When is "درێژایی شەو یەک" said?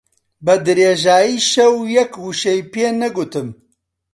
0.65-2.11